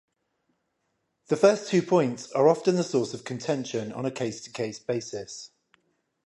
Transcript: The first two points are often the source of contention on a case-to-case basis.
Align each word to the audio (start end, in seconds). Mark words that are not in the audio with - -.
The 1.27 1.37
first 1.37 1.69
two 1.69 1.83
points 1.83 2.31
are 2.31 2.47
often 2.49 2.75
the 2.75 2.83
source 2.83 3.13
of 3.13 3.23
contention 3.23 3.91
on 3.91 4.03
a 4.03 4.09
case-to-case 4.09 4.79
basis. 4.79 5.51